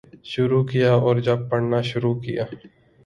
[0.25, 2.45] شروع کیا اور جب پڑھنا شروع کیا